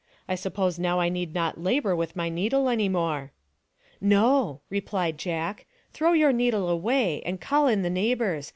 [0.27, 3.31] I suppose now I need not labor with my needle any more.""
[4.17, 8.49] No," replied Jack," throw your needle away and call in the neighbors.